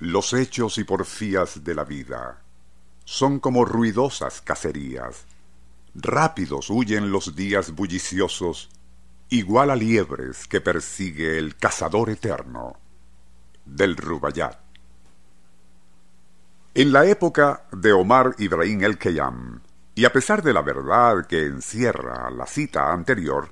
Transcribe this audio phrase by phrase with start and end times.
[0.00, 2.40] Los hechos y porfías de la vida
[3.04, 5.26] son como ruidosas cacerías.
[5.94, 8.70] Rápidos huyen los días bulliciosos,
[9.28, 12.78] igual a liebres que persigue el cazador eterno.
[13.66, 14.58] Del Rubayat.
[16.72, 19.60] En la época de Omar Ibrahim el Khayyam,
[19.94, 23.50] y a pesar de la verdad que encierra la cita anterior,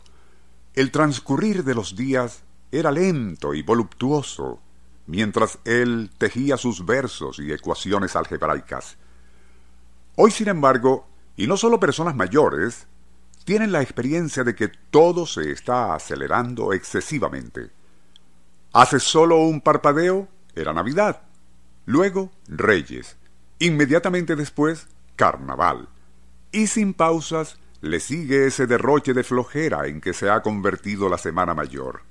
[0.72, 2.42] el transcurrir de los días
[2.72, 4.62] era lento y voluptuoso,
[5.08, 8.98] mientras él tejía sus versos y ecuaciones algebraicas.
[10.16, 12.86] Hoy, sin embargo, y no solo personas mayores,
[13.44, 17.70] tienen la experiencia de que todo se está acelerando excesivamente.
[18.74, 21.22] Hace solo un parpadeo era Navidad,
[21.86, 23.16] luego Reyes,
[23.58, 25.88] inmediatamente después Carnaval,
[26.52, 31.16] y sin pausas le sigue ese derroche de flojera en que se ha convertido la
[31.16, 32.02] Semana Mayor.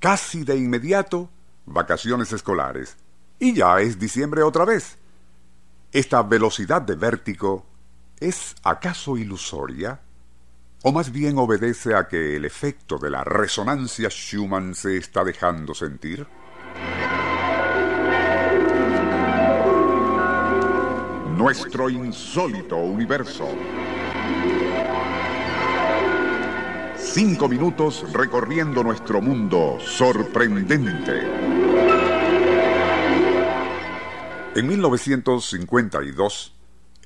[0.00, 1.28] Casi de inmediato
[1.66, 2.96] vacaciones escolares,
[3.38, 4.98] y ya es diciembre otra vez.
[5.92, 7.66] ¿Esta velocidad de vértigo
[8.18, 10.00] es acaso ilusoria?
[10.82, 15.74] ¿O más bien obedece a que el efecto de la resonancia Schumann se está dejando
[15.74, 16.26] sentir?
[21.36, 23.48] Nuestro insólito universo.
[26.96, 31.53] Cinco minutos recorriendo nuestro mundo sorprendente.
[34.54, 36.54] En 1952,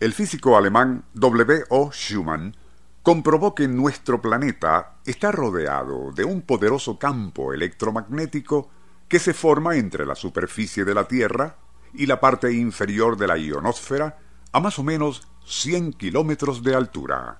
[0.00, 1.64] el físico alemán W.
[1.70, 1.90] O.
[1.90, 2.54] Schumann
[3.02, 8.68] comprobó que nuestro planeta está rodeado de un poderoso campo electromagnético
[9.08, 11.56] que se forma entre la superficie de la Tierra
[11.94, 14.18] y la parte inferior de la ionosfera
[14.52, 17.38] a más o menos 100 kilómetros de altura.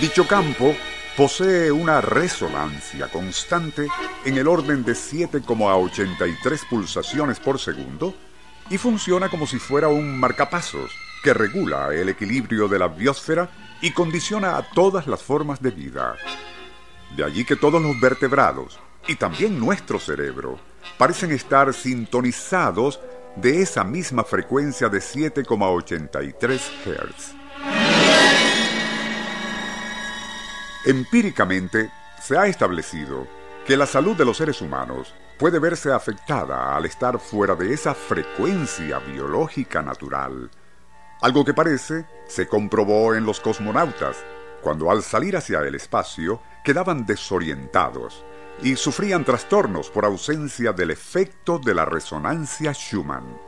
[0.00, 0.76] Dicho campo
[1.18, 3.88] posee una resonancia constante
[4.24, 8.14] en el orden de 7,83 pulsaciones por segundo
[8.70, 10.92] y funciona como si fuera un marcapasos
[11.24, 16.14] que regula el equilibrio de la biosfera y condiciona a todas las formas de vida.
[17.16, 18.78] De allí que todos los vertebrados,
[19.08, 20.60] y también nuestro cerebro,
[20.98, 23.00] parecen estar sintonizados
[23.34, 28.57] de esa misma frecuencia de 7,83 Hz.
[30.84, 31.90] Empíricamente,
[32.20, 33.26] se ha establecido
[33.66, 37.94] que la salud de los seres humanos puede verse afectada al estar fuera de esa
[37.94, 40.50] frecuencia biológica natural,
[41.20, 44.16] algo que parece se comprobó en los cosmonautas,
[44.62, 48.24] cuando al salir hacia el espacio quedaban desorientados
[48.62, 53.38] y sufrían trastornos por ausencia del efecto de la resonancia Schumann.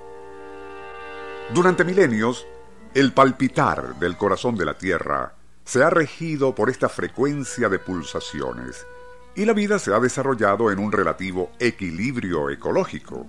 [1.53, 2.47] Durante milenios,
[2.95, 5.40] el palpitar del corazón de la Tierra
[5.71, 8.89] se ha regido por esta frecuencia de pulsaciones
[9.37, 13.29] y la vida se ha desarrollado en un relativo equilibrio ecológico.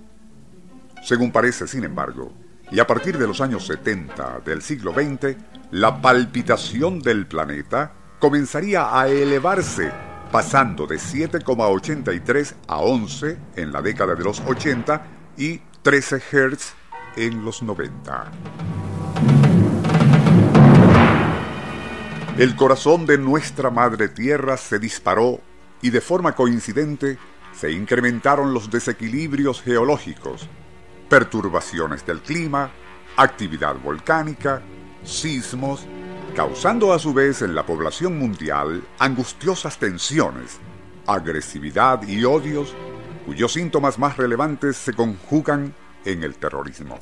[1.04, 2.32] Según parece, sin embargo,
[2.72, 5.36] y a partir de los años 70 del siglo XX,
[5.70, 9.92] la palpitación del planeta comenzaría a elevarse,
[10.32, 16.74] pasando de 7,83 a 11 en la década de los 80 y 13 Hz
[17.14, 18.81] en los 90.
[22.42, 25.40] El corazón de nuestra madre tierra se disparó
[25.80, 27.16] y de forma coincidente
[27.52, 30.48] se incrementaron los desequilibrios geológicos,
[31.08, 32.72] perturbaciones del clima,
[33.16, 34.60] actividad volcánica,
[35.04, 35.86] sismos,
[36.34, 40.58] causando a su vez en la población mundial angustiosas tensiones,
[41.06, 42.74] agresividad y odios
[43.24, 46.98] cuyos síntomas más relevantes se conjugan en el terrorismo.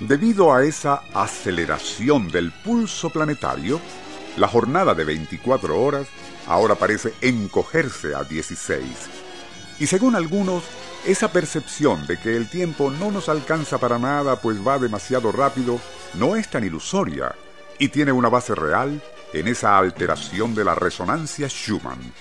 [0.00, 3.80] Debido a esa aceleración del pulso planetario,
[4.36, 6.06] la jornada de 24 horas
[6.46, 8.84] ahora parece encogerse a 16.
[9.78, 10.64] Y según algunos,
[11.06, 15.80] esa percepción de que el tiempo no nos alcanza para nada pues va demasiado rápido
[16.14, 17.34] no es tan ilusoria
[17.78, 19.02] y tiene una base real
[19.32, 22.12] en esa alteración de la resonancia Schumann.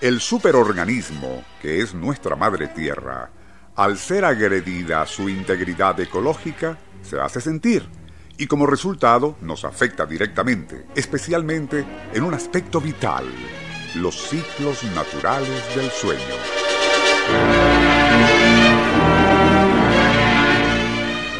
[0.00, 3.30] El superorganismo, que es nuestra madre tierra,
[3.76, 7.86] al ser agredida su integridad ecológica, se hace sentir
[8.38, 13.26] y como resultado nos afecta directamente, especialmente en un aspecto vital,
[13.94, 16.22] los ciclos naturales del sueño.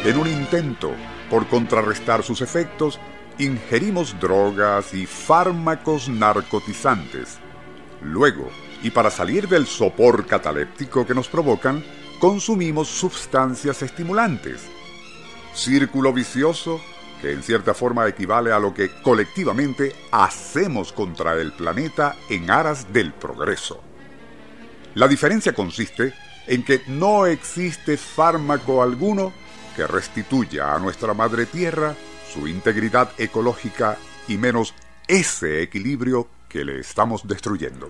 [0.05, 0.93] En un intento
[1.31, 2.99] por contrarrestar sus efectos,
[3.39, 7.39] ingerimos drogas y fármacos narcotizantes.
[8.01, 8.49] Luego,
[8.83, 11.83] y para salir del sopor cataléptico que nos provocan,
[12.19, 14.61] consumimos sustancias estimulantes.
[15.53, 16.81] Círculo vicioso
[17.21, 22.93] que en cierta forma equivale a lo que colectivamente hacemos contra el planeta en aras
[22.93, 23.81] del progreso.
[24.93, 26.13] La diferencia consiste
[26.47, 29.33] en que no existe fármaco alguno
[29.75, 31.95] que restituya a nuestra madre tierra
[32.31, 33.97] su integridad ecológica
[34.27, 34.73] y menos
[35.07, 37.89] ese equilibrio que le estamos destruyendo.